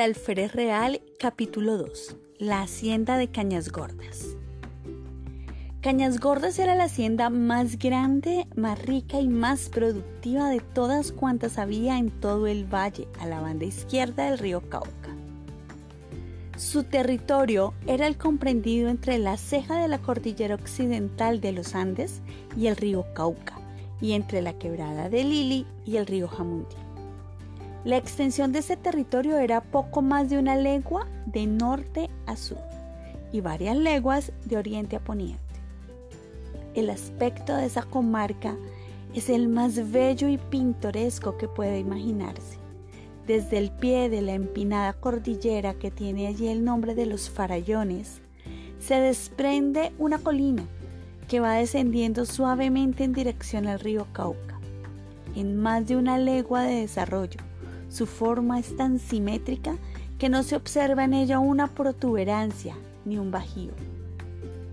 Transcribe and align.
El 0.00 0.04
Alférez 0.14 0.54
Real, 0.54 1.02
capítulo 1.18 1.76
2. 1.76 2.16
La 2.38 2.62
hacienda 2.62 3.18
de 3.18 3.28
Cañas 3.28 3.70
Gordas. 3.70 4.34
Cañas 5.82 6.20
Gordas 6.20 6.58
era 6.58 6.74
la 6.74 6.84
hacienda 6.84 7.28
más 7.28 7.78
grande, 7.78 8.46
más 8.56 8.80
rica 8.80 9.20
y 9.20 9.28
más 9.28 9.68
productiva 9.68 10.48
de 10.48 10.60
todas 10.60 11.12
cuantas 11.12 11.58
había 11.58 11.98
en 11.98 12.10
todo 12.10 12.46
el 12.46 12.64
valle, 12.64 13.08
a 13.18 13.26
la 13.26 13.42
banda 13.42 13.66
izquierda 13.66 14.30
del 14.30 14.38
río 14.38 14.62
Cauca. 14.70 15.14
Su 16.56 16.84
territorio 16.84 17.74
era 17.86 18.06
el 18.06 18.16
comprendido 18.16 18.88
entre 18.88 19.18
la 19.18 19.36
ceja 19.36 19.82
de 19.82 19.88
la 19.88 19.98
cordillera 19.98 20.54
occidental 20.54 21.42
de 21.42 21.52
los 21.52 21.74
Andes 21.74 22.22
y 22.56 22.68
el 22.68 22.76
río 22.76 23.04
Cauca, 23.12 23.60
y 24.00 24.12
entre 24.12 24.40
la 24.40 24.54
quebrada 24.54 25.10
de 25.10 25.24
Lili 25.24 25.66
y 25.84 25.98
el 25.98 26.06
río 26.06 26.26
Jamundí. 26.26 26.89
La 27.82 27.96
extensión 27.96 28.52
de 28.52 28.58
ese 28.58 28.76
territorio 28.76 29.38
era 29.38 29.62
poco 29.62 30.02
más 30.02 30.28
de 30.28 30.38
una 30.38 30.54
legua 30.54 31.06
de 31.24 31.46
norte 31.46 32.10
a 32.26 32.36
sur 32.36 32.58
y 33.32 33.40
varias 33.40 33.74
leguas 33.74 34.32
de 34.44 34.58
oriente 34.58 34.96
a 34.96 35.00
poniente. 35.00 35.40
El 36.74 36.90
aspecto 36.90 37.56
de 37.56 37.64
esa 37.64 37.82
comarca 37.84 38.54
es 39.14 39.30
el 39.30 39.48
más 39.48 39.90
bello 39.90 40.28
y 40.28 40.36
pintoresco 40.36 41.38
que 41.38 41.48
puede 41.48 41.78
imaginarse. 41.78 42.58
Desde 43.26 43.56
el 43.56 43.70
pie 43.70 44.10
de 44.10 44.20
la 44.20 44.34
empinada 44.34 44.92
cordillera 44.92 45.72
que 45.72 45.90
tiene 45.90 46.26
allí 46.26 46.48
el 46.48 46.64
nombre 46.64 46.94
de 46.94 47.06
los 47.06 47.30
farallones, 47.30 48.20
se 48.78 49.00
desprende 49.00 49.92
una 49.98 50.18
colina 50.18 50.64
que 51.28 51.40
va 51.40 51.54
descendiendo 51.54 52.26
suavemente 52.26 53.04
en 53.04 53.14
dirección 53.14 53.66
al 53.66 53.80
río 53.80 54.06
Cauca, 54.12 54.60
en 55.34 55.56
más 55.56 55.86
de 55.86 55.96
una 55.96 56.18
legua 56.18 56.62
de 56.62 56.80
desarrollo 56.80 57.49
su 57.90 58.06
forma 58.06 58.58
es 58.58 58.76
tan 58.76 58.98
simétrica 58.98 59.76
que 60.18 60.28
no 60.28 60.42
se 60.42 60.56
observa 60.56 61.04
en 61.04 61.12
ella 61.12 61.38
una 61.38 61.66
protuberancia 61.66 62.76
ni 63.04 63.18
un 63.18 63.30
bajío. 63.30 63.72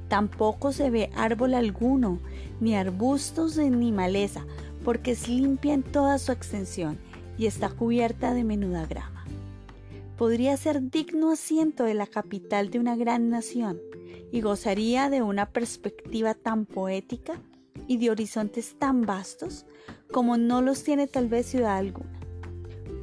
Tampoco 0.07 0.71
se 0.71 0.89
ve 0.89 1.09
árbol 1.15 1.53
alguno, 1.53 2.19
ni 2.61 2.75
arbustos 2.75 3.57
ni 3.57 3.91
maleza, 3.91 4.45
porque 4.85 5.11
es 5.11 5.27
limpia 5.27 5.73
en 5.73 5.83
toda 5.83 6.17
su 6.19 6.31
extensión 6.31 6.97
y 7.37 7.47
está 7.47 7.69
cubierta 7.69 8.33
de 8.33 8.43
menuda 8.43 8.85
grama. 8.85 9.25
Podría 10.17 10.55
ser 10.57 10.89
digno 10.89 11.31
asiento 11.31 11.83
de 11.83 11.93
la 11.93 12.07
capital 12.07 12.69
de 12.69 12.79
una 12.79 12.95
gran 12.95 13.29
nación 13.29 13.79
y 14.31 14.41
gozaría 14.41 15.09
de 15.09 15.21
una 15.21 15.49
perspectiva 15.49 16.33
tan 16.33 16.65
poética 16.65 17.41
y 17.87 17.97
de 17.97 18.11
horizontes 18.11 18.75
tan 18.77 19.01
vastos 19.01 19.65
como 20.11 20.37
no 20.37 20.61
los 20.61 20.83
tiene 20.83 21.07
tal 21.07 21.27
vez 21.27 21.47
ciudad 21.47 21.77
alguna. 21.77 22.16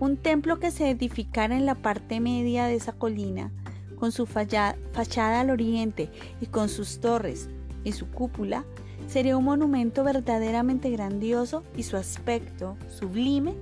Un 0.05 0.19
templo 0.19 0.61
que 0.61 0.71
se 0.71 0.91
edificara 0.91 1.57
en 1.57 1.65
la 1.65 1.77
parte 1.77 2.21
media 2.21 2.67
de 2.67 2.75
esa 2.75 2.93
colina, 2.93 3.51
con 3.99 4.13
su 4.13 4.27
fachada 4.27 5.41
al 5.41 5.49
oriente 5.49 6.11
y 6.43 6.47
con 6.47 6.69
sus 6.69 7.01
torres 7.01 7.49
y 7.85 7.93
su 7.93 8.11
cúpula, 8.11 8.67
sería 9.07 9.35
un 9.35 9.45
monumento 9.45 10.05
verdaderamente 10.05 10.91
grandioso 10.91 11.65
y 11.75 11.85
su 11.85 11.97
aspecto 11.97 12.77
sublime 12.87 13.55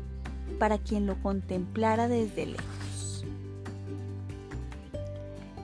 para 0.59 0.79
quien 0.79 1.07
lo 1.07 1.15
contemplara 1.23 2.09
desde 2.09 2.47
lejos. 2.47 3.25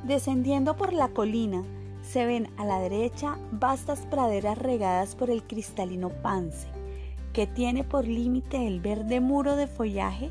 Descendiendo 0.05 0.77
por 0.77 0.93
la 0.93 1.09
colina, 1.09 1.65
se 2.03 2.25
ven 2.25 2.51
a 2.57 2.65
la 2.65 2.79
derecha 2.79 3.37
vastas 3.51 4.03
praderas 4.03 4.57
regadas 4.57 5.17
por 5.17 5.29
el 5.29 5.43
cristalino 5.43 6.11
Pance, 6.11 6.69
que 7.33 7.49
tiene 7.49 7.83
por 7.83 8.07
límite 8.07 8.69
el 8.69 8.81
verde 8.81 9.19
muro 9.19 9.57
de 9.57 9.67
follaje 9.67 10.31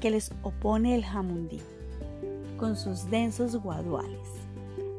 que 0.00 0.10
les 0.10 0.32
opone 0.42 0.94
el 0.94 1.04
Jamundí, 1.04 1.60
con 2.56 2.76
sus 2.76 3.10
densos 3.10 3.56
guaduales. 3.56 4.28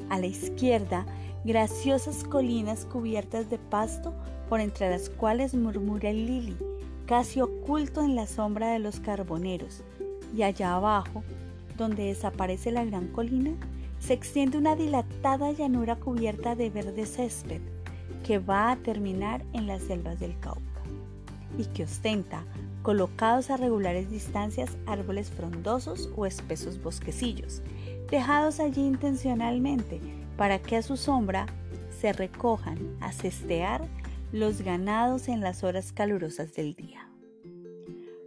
A 0.09 0.19
la 0.19 0.27
izquierda, 0.27 1.05
graciosas 1.43 2.23
colinas 2.23 2.85
cubiertas 2.85 3.49
de 3.49 3.57
pasto 3.57 4.13
por 4.49 4.59
entre 4.59 4.89
las 4.89 5.09
cuales 5.09 5.53
murmura 5.53 6.09
el 6.09 6.25
lili, 6.25 6.57
casi 7.05 7.41
oculto 7.41 8.01
en 8.01 8.15
la 8.15 8.27
sombra 8.27 8.71
de 8.71 8.79
los 8.79 8.99
carboneros, 8.99 9.83
y 10.35 10.43
allá 10.43 10.75
abajo, 10.75 11.23
donde 11.77 12.05
desaparece 12.05 12.71
la 12.71 12.83
gran 12.83 13.07
colina, 13.07 13.51
se 13.99 14.13
extiende 14.13 14.57
una 14.57 14.75
dilatada 14.75 15.51
llanura 15.51 15.95
cubierta 15.95 16.55
de 16.55 16.69
verde 16.69 17.05
césped 17.05 17.61
que 18.25 18.39
va 18.39 18.71
a 18.71 18.75
terminar 18.77 19.43
en 19.53 19.67
las 19.67 19.83
selvas 19.83 20.19
del 20.19 20.37
Cauca 20.39 20.61
y 21.57 21.65
que 21.65 21.83
ostenta 21.83 22.43
colocados 22.81 23.49
a 23.49 23.57
regulares 23.57 24.09
distancias 24.09 24.77
árboles 24.85 25.29
frondosos 25.29 26.09
o 26.15 26.25
espesos 26.25 26.81
bosquecillos, 26.81 27.61
dejados 28.09 28.59
allí 28.59 28.81
intencionalmente 28.81 29.99
para 30.37 30.59
que 30.59 30.77
a 30.77 30.81
su 30.81 30.97
sombra 30.97 31.45
se 31.99 32.13
recojan 32.13 32.77
a 33.01 33.11
cestear 33.11 33.87
los 34.31 34.61
ganados 34.61 35.27
en 35.27 35.41
las 35.41 35.63
horas 35.63 35.91
calurosas 35.91 36.53
del 36.53 36.75
día. 36.75 37.09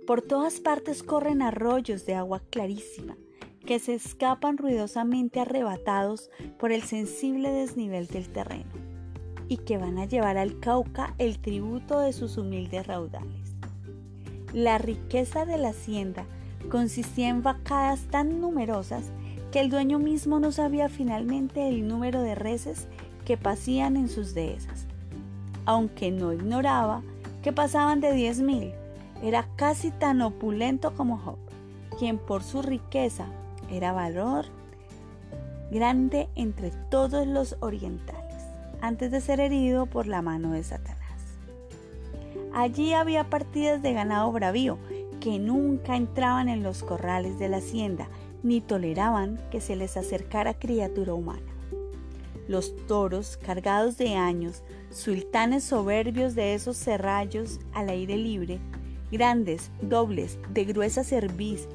Por 0.06 0.20
todas 0.20 0.60
partes 0.60 1.02
corren 1.02 1.42
arroyos 1.42 2.04
de 2.06 2.14
agua 2.14 2.42
clarísima 2.50 3.16
que 3.64 3.78
se 3.78 3.94
escapan 3.94 4.58
ruidosamente 4.58 5.40
arrebatados 5.40 6.30
por 6.58 6.72
el 6.72 6.82
sensible 6.82 7.50
desnivel 7.50 8.08
del 8.08 8.28
terreno 8.28 8.72
y 9.48 9.58
que 9.58 9.78
van 9.78 9.98
a 9.98 10.06
llevar 10.06 10.36
al 10.36 10.58
Cauca 10.58 11.14
el 11.18 11.38
tributo 11.38 12.00
de 12.00 12.12
sus 12.12 12.36
humildes 12.36 12.86
raudales. 12.86 13.51
La 14.52 14.76
riqueza 14.76 15.46
de 15.46 15.56
la 15.56 15.70
hacienda 15.70 16.24
consistía 16.70 17.28
en 17.28 17.42
vacadas 17.42 18.00
tan 18.10 18.40
numerosas 18.40 19.04
que 19.50 19.60
el 19.60 19.70
dueño 19.70 19.98
mismo 19.98 20.40
no 20.40 20.52
sabía 20.52 20.88
finalmente 20.88 21.68
el 21.68 21.88
número 21.88 22.20
de 22.22 22.34
reses 22.34 22.86
que 23.24 23.36
pasían 23.36 23.96
en 23.96 24.08
sus 24.08 24.34
dehesas, 24.34 24.86
aunque 25.64 26.10
no 26.10 26.32
ignoraba 26.32 27.02
que 27.42 27.52
pasaban 27.52 28.00
de 28.00 28.12
diez 28.12 28.40
mil. 28.40 28.72
Era 29.22 29.46
casi 29.56 29.90
tan 29.90 30.20
opulento 30.20 30.94
como 30.94 31.16
Job, 31.16 31.38
quien 31.98 32.18
por 32.18 32.42
su 32.42 32.60
riqueza 32.60 33.26
era 33.70 33.92
valor 33.92 34.46
grande 35.70 36.28
entre 36.34 36.70
todos 36.90 37.26
los 37.26 37.56
orientales, 37.60 38.44
antes 38.82 39.10
de 39.10 39.22
ser 39.22 39.40
herido 39.40 39.86
por 39.86 40.06
la 40.06 40.20
mano 40.20 40.52
de 40.52 40.62
Satanás. 40.62 41.01
Allí 42.54 42.92
había 42.92 43.30
partidas 43.30 43.82
de 43.82 43.94
ganado 43.94 44.30
bravío 44.30 44.78
que 45.20 45.38
nunca 45.38 45.96
entraban 45.96 46.48
en 46.48 46.62
los 46.62 46.82
corrales 46.82 47.38
de 47.38 47.48
la 47.48 47.58
hacienda 47.58 48.08
ni 48.42 48.60
toleraban 48.60 49.40
que 49.50 49.60
se 49.60 49.76
les 49.76 49.96
acercara 49.96 50.54
criatura 50.54 51.14
humana. 51.14 51.40
Los 52.48 52.74
toros, 52.86 53.36
cargados 53.36 53.96
de 53.96 54.16
años, 54.16 54.62
sultanes 54.90 55.64
soberbios 55.64 56.34
de 56.34 56.54
esos 56.54 56.76
serrallos 56.76 57.60
al 57.72 57.88
aire 57.88 58.16
libre, 58.16 58.58
grandes, 59.10 59.70
dobles, 59.80 60.38
de 60.50 60.64
gruesa 60.64 61.04
cerviz, 61.04 61.68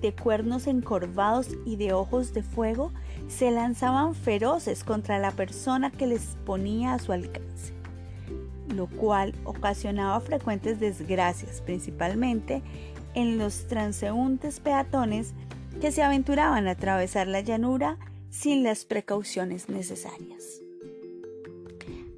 de 0.00 0.12
cuernos 0.12 0.66
encorvados 0.66 1.48
y 1.64 1.76
de 1.76 1.92
ojos 1.92 2.34
de 2.34 2.42
fuego, 2.42 2.92
se 3.28 3.50
lanzaban 3.50 4.14
feroces 4.14 4.84
contra 4.84 5.18
la 5.18 5.30
persona 5.30 5.90
que 5.90 6.06
les 6.06 6.36
ponía 6.44 6.94
a 6.94 6.98
su 6.98 7.12
alcance 7.12 7.81
lo 8.72 8.86
cual 8.86 9.34
ocasionaba 9.44 10.20
frecuentes 10.20 10.80
desgracias, 10.80 11.60
principalmente 11.60 12.62
en 13.14 13.38
los 13.38 13.66
transeúntes 13.66 14.60
peatones 14.60 15.34
que 15.80 15.92
se 15.92 16.02
aventuraban 16.02 16.66
a 16.68 16.72
atravesar 16.72 17.28
la 17.28 17.40
llanura 17.40 17.98
sin 18.30 18.62
las 18.62 18.84
precauciones 18.84 19.68
necesarias. 19.68 20.60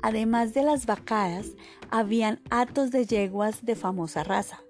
Además 0.03 0.53
de 0.53 0.63
las 0.63 0.87
vacadas, 0.87 1.53
habían 1.91 2.41
hatos 2.51 2.91
de 2.91 3.07
yeguas 3.07 3.65
de 3.65 3.75
famosa 3.75 4.23
raza, 4.23 4.61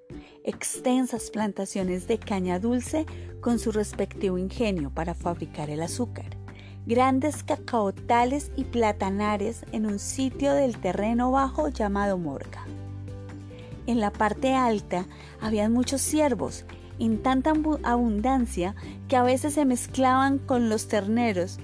extensas 0.44 1.30
plantaciones 1.30 2.06
de 2.06 2.18
caña 2.18 2.58
dulce 2.58 3.04
con 3.40 3.58
su 3.58 3.72
respectivo 3.72 4.38
ingenio 4.38 4.90
para 4.90 5.14
fabricar 5.14 5.70
el 5.70 5.82
azúcar, 5.82 6.36
grandes 6.86 7.42
cacaotales 7.42 8.50
y 8.56 8.64
platanares 8.64 9.64
en 9.72 9.86
un 9.86 9.98
sitio 9.98 10.52
del 10.52 10.78
terreno 10.78 11.30
bajo 11.30 11.68
llamado 11.68 12.18
Morga. 12.18 12.64
En 13.86 14.00
la 14.00 14.10
parte 14.10 14.54
alta 14.54 15.06
habían 15.40 15.72
muchos 15.72 16.00
ciervos, 16.00 16.64
en 16.98 17.22
tanta 17.22 17.52
abundancia 17.82 18.74
que 19.08 19.16
a 19.16 19.22
veces 19.22 19.54
se 19.54 19.64
mezclaban 19.64 20.38
con 20.38 20.68
los 20.68 20.88
terneros, 20.88 21.58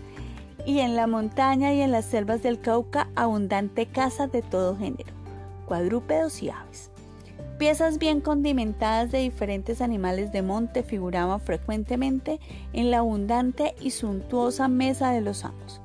y 0.67 0.81
en 0.81 0.95
la 0.95 1.07
montaña 1.07 1.73
y 1.73 1.81
en 1.81 1.93
las 1.93 2.05
selvas 2.05 2.43
del 2.43 2.61
Cauca 2.61 3.09
abundante 3.17 3.87
caza 3.87 4.27
de 4.27 4.43
todo 4.43 4.77
género, 4.77 5.13
cuadrúpedos 5.67 6.43
y 6.43 6.51
aves. 6.51 6.90
Piezas 7.61 7.99
bien 7.99 8.23
condimentadas 8.23 9.13
de 9.13 9.19
diferentes 9.19 9.83
animales 9.83 10.33
de 10.33 10.41
monte 10.41 10.83
figuraban 10.83 11.43
frecuentemente 11.43 12.41
en 12.73 12.91
la 12.91 13.01
abundante 13.01 13.75
y 13.83 13.91
suntuosa 13.91 14.67
mesa 14.67 15.11
de 15.11 15.21
los 15.21 15.45
amos, 15.45 15.83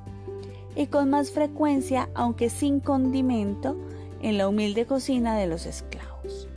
y 0.74 0.86
con 0.86 1.10
más 1.10 1.32
frecuencia, 1.32 2.08
aunque 2.14 2.48
sin 2.48 2.80
condimento, 2.80 3.76
en 4.22 4.38
la 4.38 4.48
humilde 4.48 4.86
cocina 4.86 5.36
de 5.36 5.48
los 5.48 5.66
esclavos. 5.66 6.48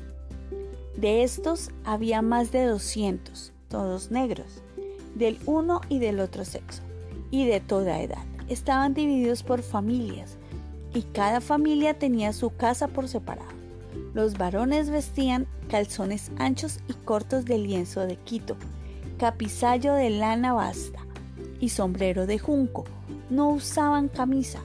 De 0.96 1.24
estos 1.24 1.72
había 1.84 2.22
más 2.22 2.54
de 2.54 2.64
200, 2.64 3.52
todos 3.68 4.12
negros, 4.12 4.64
del 5.16 5.38
uno 5.46 5.82
y 5.90 6.00
del 6.00 6.22
otro 6.22 6.46
sexo, 6.46 6.82
y 7.30 7.46
de 7.46 7.60
toda 7.60 8.00
edad. 8.00 8.24
Estaban 8.48 8.94
divididos 8.94 9.44
por 9.44 9.64
familias, 9.64 10.38
y 10.94 11.02
cada 11.02 11.42
familia 11.42 12.00
tenía 12.00 12.32
su 12.32 12.56
casa 12.56 12.88
por 12.88 13.10
separado. 13.10 13.59
Los 14.14 14.38
varones 14.38 14.90
vestían 14.90 15.48
calzones 15.70 16.32
anchos 16.38 16.80
y 16.88 16.94
cortos 16.94 17.46
de 17.46 17.58
lienzo 17.58 18.06
de 18.06 18.16
Quito, 18.16 18.58
capizayo 19.18 19.94
de 19.94 20.10
lana 20.10 20.54
basta 20.54 21.00
y 21.60 21.70
sombrero 21.70 22.26
de 22.26 22.40
junco. 22.40 22.86
No 23.30 23.50
usaban 23.50 24.08
camisa. 24.08 24.62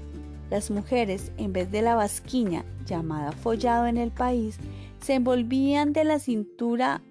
Las 0.51 0.71
mujeres, 0.71 1.33
en 1.37 1.53
vez 1.53 1.71
de 1.71 1.83
la 1.83 1.95
basquiña, 1.95 2.65
llamada 2.87 3.33
follado 3.33 3.87
en 3.87 3.97
el 3.97 4.11
país, 4.11 4.59
se 5.01 5.15
envolvían 5.15 5.93
de 5.93 6.05
la 6.05 6.19
cintura 6.19 7.03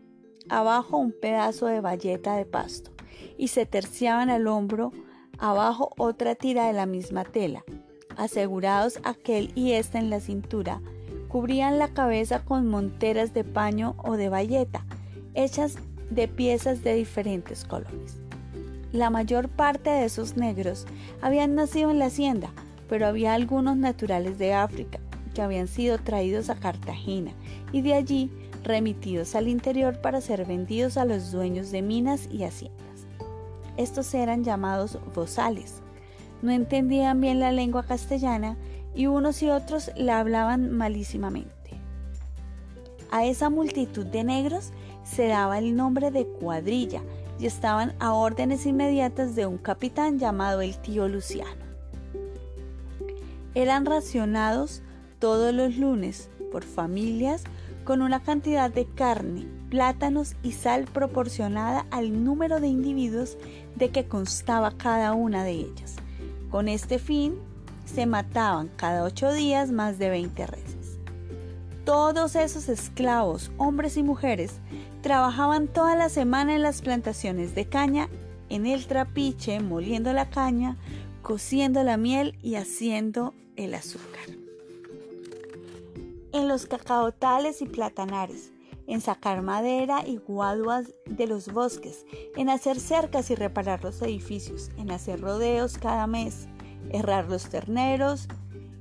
abajo 0.50 0.98
un 0.98 1.12
pedazo 1.12 1.68
de 1.68 1.82
bayeta 1.82 2.36
de 2.36 2.46
pasto 2.46 2.92
y 3.38 3.50
se 3.50 3.66
terciaban 3.66 4.30
al 4.30 4.48
hombro 4.48 4.92
abajo 5.38 5.92
otra 5.98 6.36
tira 6.36 6.68
de 6.68 6.74
la 6.74 6.86
misma 6.86 7.24
tela. 7.24 7.64
Asegurados 8.16 9.00
aquel 9.04 9.52
y 9.56 9.74
esta 9.74 10.00
en 10.00 10.10
la 10.10 10.20
cintura, 10.20 10.82
cubrían 11.34 11.80
la 11.80 11.88
cabeza 11.88 12.46
con 12.46 12.68
monteras 12.68 13.34
de 13.34 13.44
paño 13.44 13.96
o 13.98 14.18
de 14.18 14.30
bayeta, 14.30 14.86
hechas 15.34 15.78
de 16.12 16.28
piezas 16.28 16.84
de 16.84 16.94
diferentes 16.94 17.66
colores. 17.66 18.22
La 18.92 19.10
mayor 19.10 19.50
parte 19.50 19.90
de 19.90 20.06
esos 20.06 20.38
negros 20.38 20.86
habían 21.24 21.56
nacido 21.56 21.90
en 21.90 21.98
la 21.98 22.06
hacienda, 22.06 22.52
pero 22.88 23.08
había 23.08 23.34
algunos 23.34 23.78
naturales 23.78 24.38
de 24.38 24.54
África 24.54 25.00
que 25.34 25.42
habían 25.42 25.68
sido 25.68 25.98
traídos 25.98 26.52
a 26.52 26.56
Cartagena 26.60 27.32
y 27.72 27.82
de 27.82 27.96
allí 27.96 28.30
remitidos 28.64 29.34
al 29.34 29.48
interior 29.48 30.02
para 30.02 30.22
ser 30.22 30.46
vendidos 30.46 30.98
a 30.98 31.06
los 31.06 31.32
dueños 31.32 31.72
de 31.72 31.82
minas 31.82 32.30
y 32.32 32.44
haciendas. 32.44 33.08
Estos 33.76 34.14
eran 34.14 34.44
llamados 34.44 35.00
bozales. 35.16 35.82
No 36.44 36.52
entendían 36.52 37.20
bien 37.22 37.40
la 37.40 37.52
lengua 37.52 37.82
castellana 37.88 38.56
y 38.96 39.08
unos 39.08 39.42
y 39.42 39.50
otros 39.50 39.92
la 39.96 40.20
hablaban 40.20 40.72
malísimamente. 40.72 41.54
A 43.12 43.26
esa 43.26 43.50
multitud 43.50 44.06
de 44.06 44.24
negros 44.24 44.72
se 45.04 45.28
daba 45.28 45.60
el 45.60 45.76
nombre 45.76 46.12
de 46.12 46.26
cuadrilla 46.26 47.02
y 47.40 47.46
estaban 47.46 47.94
a 48.00 48.14
órdenes 48.14 48.66
inmediatas 48.66 49.36
de 49.36 49.46
un 49.46 49.58
capitán 49.58 50.20
llamado 50.20 50.62
el 50.62 50.78
tío 50.78 51.08
Luciano. 51.08 51.64
Eran 53.56 53.86
racionados 53.86 54.82
todos 55.20 55.54
los 55.54 55.78
lunes 55.78 56.30
por 56.52 56.64
familias 56.64 57.44
con 57.84 58.02
una 58.02 58.22
cantidad 58.22 58.72
de 58.72 58.86
carne, 58.86 59.46
plátanos 59.70 60.36
y 60.42 60.54
sal 60.54 60.86
proporcionada 60.86 61.86
al 61.92 62.24
número 62.24 62.60
de 62.60 62.68
individuos 62.68 63.38
de 63.76 63.90
que 63.90 64.06
constaba 64.06 64.72
cada 64.72 65.14
una 65.14 65.44
de 65.44 65.52
ellas. 65.52 65.96
Con 66.50 66.68
este 66.68 66.98
fin, 66.98 67.36
se 67.86 68.06
mataban 68.06 68.70
cada 68.76 69.04
ocho 69.04 69.32
días 69.32 69.72
más 69.72 69.98
de 70.00 70.10
20 70.10 70.48
reses. 70.48 70.98
Todos 71.86 72.36
esos 72.36 72.70
esclavos, 72.70 73.52
hombres 73.58 73.98
y 73.98 74.04
mujeres, 74.04 74.60
trabajaban 75.02 75.68
toda 75.68 75.96
la 75.96 76.10
semana 76.10 76.56
en 76.56 76.62
las 76.62 76.82
plantaciones 76.82 77.56
de 77.56 77.66
caña, 77.66 78.10
en 78.50 78.66
el 78.66 78.88
trapiche, 78.88 79.60
moliendo 79.60 80.14
la 80.14 80.30
caña, 80.30 80.78
cociendo 81.22 81.84
la 81.84 81.98
miel 81.98 82.38
y 82.42 82.56
haciendo 82.56 83.34
el 83.56 83.74
azúcar. 83.74 84.24
En 86.32 86.48
los 86.48 86.66
cacaotales 86.66 87.62
y 87.62 87.66
platanares, 87.66 88.54
en 88.88 89.02
sacar 89.02 89.42
madera 89.42 90.06
y 90.06 90.18
guaduas 90.18 90.94
de 91.06 91.28
los 91.28 91.52
bosques, 91.52 92.06
en 92.36 92.50
hacer 92.50 92.80
cercas 92.80 93.30
y 93.30 93.36
reparar 93.36 93.84
los 93.84 94.02
edificios, 94.02 94.72
en 94.78 94.92
hacer 94.92 95.22
rodeos 95.22 95.78
cada 95.78 96.08
mes, 96.08 96.48
errar 96.92 97.30
los 97.30 97.50
terneros 97.50 98.28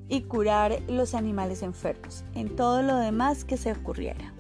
y 0.09 0.23
curar 0.23 0.81
los 0.89 1.15
animales 1.15 1.63
enfermos, 1.63 2.25
en 2.35 2.55
todo 2.55 2.83
lo 2.83 2.97
demás 2.97 3.45
que 3.45 3.57
se 3.57 3.73
ocurriera. 3.73 4.33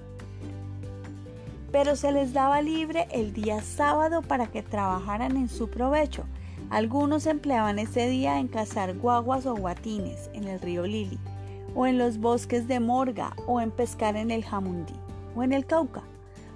Pero 1.71 1.97
se 1.97 2.13
les 2.13 2.35
daba 2.35 2.61
libre 2.61 3.09
el 3.11 3.33
día 3.33 3.63
sábado 3.63 4.21
para 4.21 4.49
que 4.49 4.63
trabajaran 4.63 5.37
en 5.37 5.49
su 5.49 5.71
provecho. 5.71 6.25
Algunos 6.69 7.27
empleaban 7.27 7.79
ese 7.79 8.09
día 8.09 8.39
en 8.39 8.49
cazar 8.49 8.99
guaguas 8.99 9.47
o 9.47 9.55
guatines 9.57 10.29
en 10.35 10.49
el 10.49 10.61
río 10.61 10.87
Lili, 10.87 11.19
o 11.75 11.87
en 11.87 11.97
los 11.97 12.19
bosques 12.19 12.69
de 12.69 12.79
Morga, 12.81 13.35
o 13.47 13.61
en 13.61 13.71
pescar 13.71 14.17
en 14.17 14.31
el 14.31 14.45
Jamundí, 14.45 14.95
o 15.35 15.43
en 15.43 15.53
el 15.53 15.65
Cauca. 15.65 16.03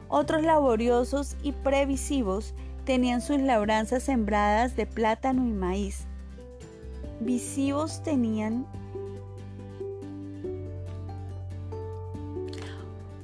Otros 0.09 0.43
laboriosos 0.43 1.37
y 1.43 1.52
previsivos 1.52 2.55
tenían 2.85 3.20
sus 3.20 3.38
labranzas 3.38 4.02
sembradas 4.02 4.76
de 4.76 4.87
plátano 4.87 5.47
y 5.47 5.52
maíz, 5.52 6.06
visivos 7.21 8.03
tenían 8.03 8.67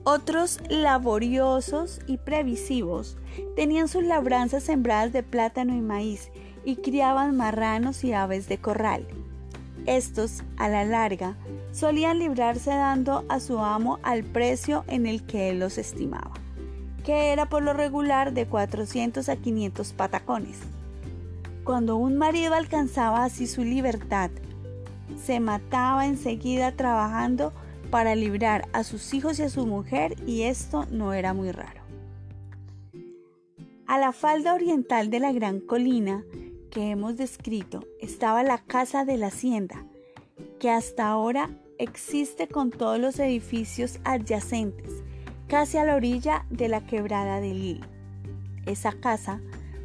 Otros 0.04 0.58
laboriosos 0.68 2.00
y 2.08 2.16
previsivos 2.16 3.16
tenían 3.54 3.86
sus 3.86 4.02
labranzas 4.02 4.64
sembradas 4.64 5.12
de 5.12 5.22
plátano 5.22 5.76
y 5.76 5.80
maíz 5.80 6.32
y 6.64 6.76
criaban 6.76 7.36
marranos 7.36 8.02
y 8.02 8.12
aves 8.12 8.48
de 8.48 8.58
corral. 8.58 9.06
Estos, 9.86 10.42
a 10.56 10.68
la 10.68 10.84
larga, 10.84 11.36
solían 11.70 12.18
librarse 12.18 12.70
dando 12.70 13.24
a 13.28 13.38
su 13.38 13.60
amo 13.60 14.00
al 14.02 14.24
precio 14.24 14.84
en 14.88 15.06
el 15.06 15.24
que 15.24 15.50
él 15.50 15.60
los 15.60 15.78
estimaba, 15.78 16.32
que 17.04 17.32
era 17.32 17.46
por 17.46 17.62
lo 17.62 17.72
regular 17.72 18.32
de 18.32 18.46
400 18.46 19.28
a 19.28 19.36
500 19.36 19.92
patacones. 19.92 20.58
Cuando 21.64 21.96
un 21.96 22.16
marido 22.16 22.54
alcanzaba 22.54 23.24
así 23.24 23.46
su 23.46 23.62
libertad, 23.62 24.30
se 25.16 25.38
mataba 25.38 26.06
enseguida 26.06 26.72
trabajando 26.72 27.52
para 27.90 28.16
librar 28.16 28.68
a 28.72 28.82
sus 28.82 29.14
hijos 29.14 29.38
y 29.38 29.42
a 29.42 29.48
su 29.48 29.66
mujer 29.66 30.16
y 30.26 30.42
esto 30.42 30.86
no 30.90 31.12
era 31.12 31.34
muy 31.34 31.52
raro. 31.52 31.82
A 33.86 33.98
la 33.98 34.12
falda 34.12 34.54
oriental 34.54 35.10
de 35.10 35.20
la 35.20 35.32
gran 35.32 35.60
colina 35.60 36.24
que 36.70 36.90
hemos 36.90 37.16
descrito 37.16 37.84
estaba 38.00 38.42
la 38.42 38.58
casa 38.58 39.04
de 39.04 39.18
la 39.18 39.26
hacienda, 39.28 39.84
que 40.58 40.70
hasta 40.70 41.08
ahora 41.08 41.50
existe 41.78 42.48
con 42.48 42.70
todos 42.70 42.98
los 42.98 43.18
edificios 43.20 44.00
adyacentes, 44.04 45.04
casi 45.46 45.76
a 45.76 45.84
la 45.84 45.94
orilla 45.94 46.46
de 46.50 46.68
la 46.68 46.86
quebrada 46.86 47.40
de 47.40 47.54
Lille. 47.54 47.86
Esa 48.66 48.92
casa 48.92 49.40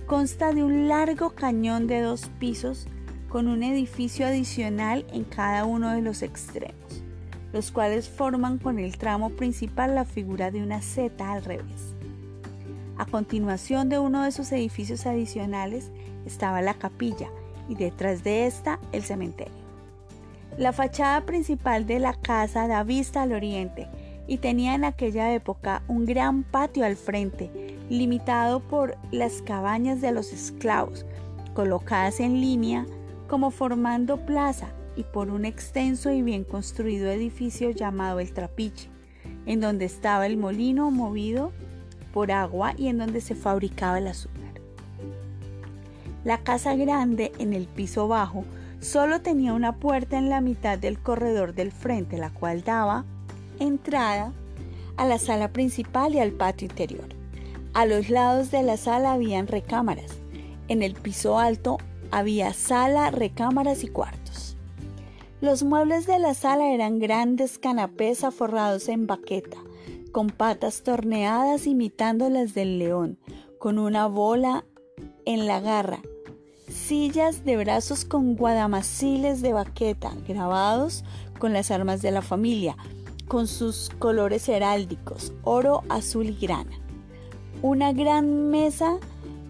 Consta 0.08 0.54
de 0.54 0.64
un 0.64 0.88
largo 0.88 1.32
cañón 1.32 1.86
de 1.86 2.00
dos 2.00 2.30
pisos 2.40 2.88
con 3.28 3.50
un 3.50 3.62
edificio 3.62 4.26
adicional 4.26 5.06
en 5.12 5.26
cada 5.26 5.66
uno 5.66 5.92
de 5.92 6.02
los 6.02 6.22
extremos, 6.22 7.04
los 7.52 7.72
cuales 7.74 8.08
forman 8.08 8.58
con 8.58 8.80
el 8.80 8.98
tramo 8.98 9.32
principal 9.32 9.96
la 9.96 10.06
figura 10.06 10.50
de 10.50 10.64
una 10.64 10.82
Z 10.82 11.30
al 11.30 11.44
revés. 11.44 11.94
A 12.98 13.06
continuación 13.06 13.90
de 13.90 14.00
uno 14.00 14.24
de 14.24 14.30
esos 14.30 14.50
edificios 14.54 15.06
adicionales 15.06 15.92
estaba 16.26 16.62
la 16.62 16.76
capilla 16.76 17.28
y 17.68 17.76
detrás 17.76 18.24
de 18.24 18.48
esta 18.48 18.80
el 18.94 19.04
cementerio. 19.04 19.54
La 20.58 20.72
fachada 20.72 21.26
principal 21.26 21.86
de 21.86 22.00
la 22.00 22.14
casa 22.14 22.70
da 22.70 22.84
vista 22.84 23.24
al 23.24 23.34
oriente 23.34 23.90
y 24.26 24.38
tenía 24.38 24.74
en 24.74 24.86
aquella 24.86 25.34
época 25.34 25.84
un 25.90 26.06
gran 26.06 26.44
patio 26.44 26.86
al 26.86 26.96
frente, 26.96 27.67
limitado 27.90 28.60
por 28.60 28.98
las 29.12 29.42
cabañas 29.42 30.02
de 30.02 30.12
los 30.12 30.34
esclavos, 30.34 31.06
colocadas 31.54 32.20
en 32.20 32.42
línea 32.42 32.86
como 33.28 33.52
formando 33.52 34.26
plaza 34.26 34.68
y 34.96 35.04
por 35.04 35.30
un 35.30 35.46
extenso 35.46 36.12
y 36.12 36.22
bien 36.22 36.44
construido 36.44 37.10
edificio 37.10 37.72
llamado 37.72 38.20
el 38.20 38.34
Trapiche, 38.34 38.90
en 39.46 39.62
donde 39.62 39.86
estaba 39.86 40.26
el 40.26 40.38
molino 40.38 40.90
movido 40.92 41.52
por 42.14 42.32
agua 42.32 42.74
y 42.78 42.88
en 42.88 42.98
donde 42.98 43.22
se 43.22 43.36
fabricaba 43.36 44.00
el 44.00 44.08
azúcar. 44.08 44.62
La 46.24 46.40
casa 46.40 46.76
grande 46.76 47.32
en 47.38 47.54
el 47.54 47.68
piso 47.68 48.08
bajo 48.08 48.44
solo 48.80 49.22
tenía 49.22 49.54
una 49.54 49.76
puerta 49.76 50.18
en 50.18 50.30
la 50.30 50.42
mitad 50.42 50.78
del 50.78 51.00
corredor 51.00 51.54
del 51.54 51.72
frente, 51.72 52.18
la 52.18 52.32
cual 52.32 52.64
daba 52.64 53.06
entrada 53.60 54.34
a 54.98 55.06
la 55.06 55.20
sala 55.20 55.54
principal 55.54 56.16
y 56.16 56.20
al 56.20 56.32
patio 56.32 56.68
interior. 56.68 57.17
A 57.74 57.86
los 57.86 58.10
lados 58.10 58.52
de 58.52 58.64
la 58.64 58.78
sala 58.78 59.14
habían 59.14 59.48
recámaras. 59.48 60.18
En 60.68 60.84
el 60.84 60.94
piso 60.94 61.40
alto 61.40 61.78
había 62.12 62.54
sala, 62.54 63.12
recámaras 63.12 63.84
y 63.84 63.88
cuartos. 63.88 64.58
Los 65.40 65.64
muebles 65.64 66.08
de 66.08 66.18
la 66.18 66.34
sala 66.34 66.72
eran 66.72 67.00
grandes 67.00 67.60
canapés 67.60 68.24
aforrados 68.24 68.90
en 68.90 69.06
baqueta, 69.06 69.58
con 70.12 70.32
patas 70.32 70.82
torneadas 70.82 71.68
imitando 71.68 72.30
las 72.30 72.56
del 72.56 72.80
león, 72.80 73.20
con 73.60 73.78
una 73.78 74.08
bola 74.08 74.66
en 75.26 75.46
la 75.46 75.60
garra, 75.60 76.02
sillas 76.70 77.46
de 77.46 77.58
brazos 77.58 78.04
con 78.06 78.36
guadamaciles 78.36 79.42
de 79.42 79.54
baqueta 79.54 80.12
grabados 80.28 81.04
con 81.38 81.54
las 81.54 81.70
armas 81.70 82.02
de 82.02 82.12
la 82.12 82.22
familia, 82.22 82.76
con 83.28 83.48
sus 83.48 83.92
colores 84.00 84.48
heráldicos, 84.50 85.34
oro, 85.44 85.84
azul 85.90 86.28
y 86.28 86.36
grana. 86.36 86.80
Una 87.64 87.92
gran 87.92 88.50
mesa 88.52 88.98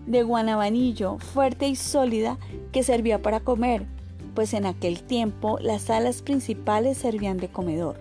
de 0.05 0.23
guanabanillo 0.23 1.17
fuerte 1.19 1.67
y 1.67 1.75
sólida 1.75 2.37
que 2.71 2.81
servía 2.81 3.21
para 3.21 3.41
comer, 3.41 3.85
pues 4.33 4.53
en 4.53 4.65
aquel 4.65 5.03
tiempo 5.03 5.59
las 5.61 5.83
salas 5.83 6.21
principales 6.21 6.97
servían 6.97 7.37
de 7.37 7.49
comedor 7.49 7.97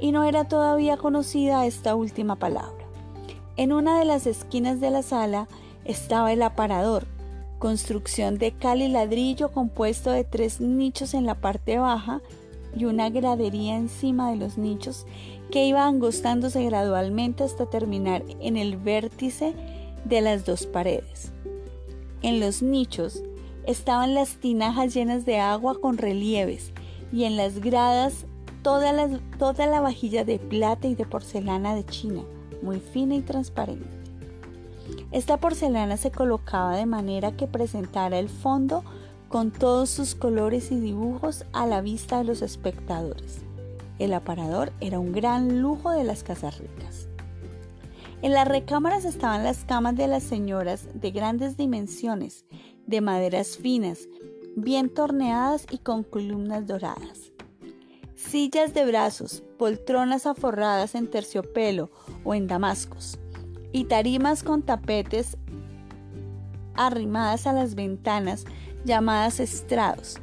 y 0.00 0.12
no 0.12 0.22
era 0.22 0.44
todavía 0.44 0.96
conocida 0.96 1.66
esta 1.66 1.96
última 1.96 2.36
palabra. 2.36 2.86
En 3.56 3.72
una 3.72 3.98
de 3.98 4.04
las 4.04 4.28
esquinas 4.28 4.80
de 4.80 4.90
la 4.90 5.02
sala 5.02 5.48
estaba 5.84 6.32
el 6.32 6.42
aparador, 6.42 7.08
construcción 7.58 8.38
de 8.38 8.52
cal 8.52 8.80
y 8.80 8.86
ladrillo 8.86 9.50
compuesto 9.50 10.12
de 10.12 10.22
tres 10.22 10.60
nichos 10.60 11.14
en 11.14 11.26
la 11.26 11.34
parte 11.34 11.78
baja 11.78 12.20
y 12.76 12.84
una 12.84 13.10
gradería 13.10 13.76
encima 13.76 14.30
de 14.30 14.36
los 14.36 14.56
nichos 14.56 15.04
que 15.50 15.66
iba 15.66 15.86
angostándose 15.86 16.64
gradualmente 16.64 17.44
hasta 17.44 17.66
terminar 17.66 18.22
en 18.40 18.56
el 18.56 18.76
vértice 18.76 19.54
de 20.04 20.20
las 20.20 20.44
dos 20.44 20.66
paredes. 20.66 21.32
En 22.22 22.40
los 22.40 22.62
nichos 22.62 23.22
estaban 23.66 24.14
las 24.14 24.36
tinajas 24.36 24.94
llenas 24.94 25.24
de 25.24 25.38
agua 25.38 25.80
con 25.80 25.98
relieves 25.98 26.72
y 27.12 27.24
en 27.24 27.36
las 27.36 27.60
gradas 27.60 28.26
toda 28.62 28.92
la, 28.92 29.20
toda 29.38 29.66
la 29.66 29.80
vajilla 29.80 30.24
de 30.24 30.38
plata 30.38 30.88
y 30.88 30.94
de 30.94 31.06
porcelana 31.06 31.74
de 31.74 31.84
China, 31.84 32.22
muy 32.62 32.80
fina 32.80 33.14
y 33.14 33.20
transparente. 33.20 33.86
Esta 35.12 35.36
porcelana 35.38 35.96
se 35.96 36.10
colocaba 36.10 36.76
de 36.76 36.86
manera 36.86 37.36
que 37.36 37.46
presentara 37.46 38.18
el 38.18 38.28
fondo 38.28 38.84
con 39.28 39.50
todos 39.50 39.90
sus 39.90 40.14
colores 40.14 40.72
y 40.72 40.80
dibujos 40.80 41.44
a 41.52 41.66
la 41.66 41.80
vista 41.80 42.18
de 42.18 42.24
los 42.24 42.42
espectadores. 42.42 43.47
El 43.98 44.14
aparador 44.14 44.72
era 44.80 44.98
un 44.98 45.12
gran 45.12 45.60
lujo 45.60 45.90
de 45.90 46.04
las 46.04 46.22
casas 46.22 46.58
ricas. 46.58 47.08
En 48.22 48.32
las 48.32 48.48
recámaras 48.48 49.04
estaban 49.04 49.44
las 49.44 49.64
camas 49.64 49.96
de 49.96 50.08
las 50.08 50.22
señoras 50.22 50.88
de 50.94 51.10
grandes 51.10 51.56
dimensiones, 51.56 52.44
de 52.86 53.00
maderas 53.00 53.56
finas, 53.56 54.08
bien 54.56 54.88
torneadas 54.88 55.66
y 55.70 55.78
con 55.78 56.02
columnas 56.02 56.66
doradas. 56.66 57.32
Sillas 58.16 58.74
de 58.74 58.84
brazos, 58.84 59.44
poltronas 59.56 60.26
aforradas 60.26 60.96
en 60.96 61.08
terciopelo 61.08 61.90
o 62.24 62.34
en 62.34 62.48
damascos, 62.48 63.18
y 63.70 63.84
tarimas 63.84 64.42
con 64.42 64.62
tapetes 64.62 65.36
arrimadas 66.74 67.46
a 67.46 67.52
las 67.52 67.74
ventanas 67.74 68.44
llamadas 68.84 69.38
estrados, 69.38 70.20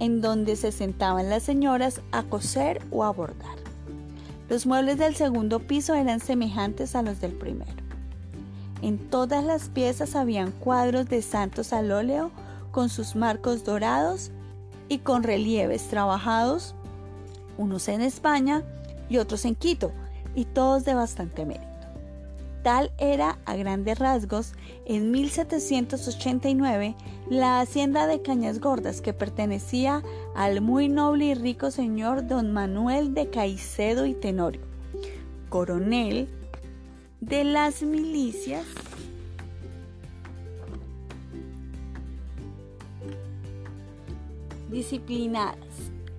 en 0.00 0.20
donde 0.20 0.56
se 0.56 0.72
sentaban 0.72 1.30
las 1.30 1.42
señoras 1.42 2.00
a 2.12 2.22
coser 2.24 2.82
o 2.90 3.04
a 3.04 3.10
bordar. 3.10 3.56
Los 4.48 4.66
muebles 4.66 4.98
del 4.98 5.14
segundo 5.14 5.60
piso 5.60 5.94
eran 5.94 6.20
semejantes 6.20 6.94
a 6.94 7.02
los 7.02 7.20
del 7.20 7.32
primero. 7.32 7.72
En 8.82 8.98
todas 8.98 9.44
las 9.44 9.68
piezas 9.68 10.16
habían 10.16 10.50
cuadros 10.50 11.08
de 11.08 11.22
santos 11.22 11.72
al 11.72 11.92
óleo 11.92 12.30
con 12.72 12.88
sus 12.88 13.14
marcos 13.14 13.64
dorados 13.64 14.30
y 14.88 14.98
con 14.98 15.22
relieves 15.22 15.88
trabajados, 15.88 16.74
unos 17.56 17.88
en 17.88 18.00
España 18.00 18.62
y 19.08 19.18
otros 19.18 19.44
en 19.44 19.54
Quito, 19.54 19.92
y 20.34 20.46
todos 20.46 20.84
de 20.84 20.94
bastante 20.94 21.46
mérito. 21.46 21.71
Tal 22.62 22.92
era, 22.98 23.38
a 23.44 23.56
grandes 23.56 23.98
rasgos, 23.98 24.52
en 24.86 25.10
1789 25.10 26.94
la 27.28 27.60
hacienda 27.60 28.06
de 28.06 28.22
Cañas 28.22 28.60
Gordas 28.60 29.00
que 29.00 29.12
pertenecía 29.12 30.02
al 30.36 30.60
muy 30.60 30.88
noble 30.88 31.24
y 31.26 31.34
rico 31.34 31.72
señor 31.72 32.28
don 32.28 32.52
Manuel 32.52 33.14
de 33.14 33.30
Caicedo 33.30 34.06
y 34.06 34.14
Tenorio, 34.14 34.60
coronel 35.48 36.28
de 37.20 37.42
las 37.42 37.82
milicias 37.82 38.64
disciplinadas, 44.70 45.56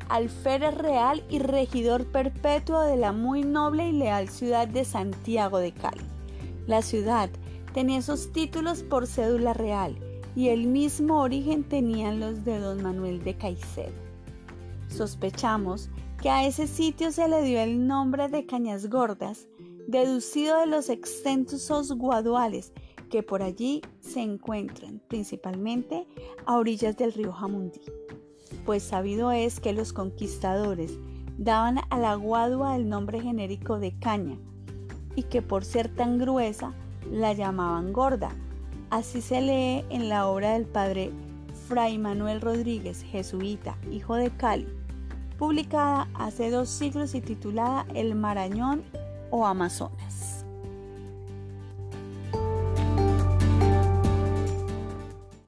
alférez 0.09 0.75
real 0.75 1.23
y 1.29 1.39
regidor 1.39 2.05
perpetuo 2.05 2.81
de 2.81 2.97
la 2.97 3.13
muy 3.13 3.43
noble 3.43 3.87
y 3.87 3.93
leal 3.93 4.27
ciudad 4.27 4.67
de 4.67 4.83
Santiago 4.83 5.59
de 5.59 5.71
Cali. 5.71 6.12
La 6.67 6.81
ciudad 6.81 7.29
tenía 7.73 7.99
esos 7.99 8.31
títulos 8.31 8.83
por 8.83 9.07
cédula 9.07 9.53
real 9.53 9.97
y 10.35 10.49
el 10.49 10.67
mismo 10.67 11.21
origen 11.21 11.63
tenían 11.63 12.19
los 12.19 12.45
de 12.45 12.59
don 12.59 12.81
Manuel 12.81 13.23
de 13.23 13.35
Caicedo. 13.35 13.91
Sospechamos 14.87 15.89
que 16.21 16.29
a 16.29 16.47
ese 16.47 16.67
sitio 16.67 17.11
se 17.11 17.27
le 17.27 17.41
dio 17.43 17.59
el 17.59 17.85
nombre 17.85 18.29
de 18.29 18.45
Cañas 18.45 18.89
Gordas, 18.89 19.47
deducido 19.87 20.57
de 20.59 20.67
los 20.67 20.89
extensos 20.89 21.91
guaduales 21.91 22.71
que 23.09 23.23
por 23.23 23.43
allí 23.43 23.81
se 23.99 24.21
encuentran, 24.21 25.01
principalmente 25.07 26.07
a 26.45 26.57
orillas 26.57 26.95
del 26.95 27.13
río 27.13 27.33
Jamundí. 27.33 27.81
Pues 28.65 28.83
sabido 28.83 29.31
es 29.31 29.59
que 29.59 29.73
los 29.73 29.91
conquistadores 29.91 30.97
daban 31.37 31.79
a 31.89 31.99
la 31.99 32.15
guadua 32.15 32.75
el 32.75 32.87
nombre 32.87 33.19
genérico 33.19 33.79
de 33.79 33.97
caña, 33.99 34.39
y 35.15 35.23
que 35.23 35.41
por 35.41 35.65
ser 35.65 35.89
tan 35.89 36.17
gruesa 36.17 36.73
la 37.11 37.33
llamaban 37.33 37.93
gorda. 37.93 38.29
Así 38.89 39.21
se 39.21 39.41
lee 39.41 39.85
en 39.89 40.09
la 40.09 40.27
obra 40.27 40.53
del 40.53 40.65
padre 40.65 41.11
Fray 41.67 41.97
Manuel 41.97 42.41
Rodríguez, 42.41 43.03
jesuita, 43.03 43.77
hijo 43.91 44.15
de 44.15 44.29
Cali, 44.31 44.67
publicada 45.37 46.07
hace 46.13 46.49
dos 46.51 46.69
siglos 46.69 47.15
y 47.15 47.21
titulada 47.21 47.85
El 47.93 48.15
Marañón 48.15 48.83
o 49.31 49.45
Amazonas. 49.45 50.42